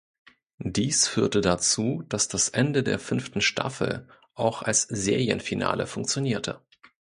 [0.63, 6.59] Dies führte dazu, dass das Ende der fünften Staffel auch als Serienfinale funktionierte.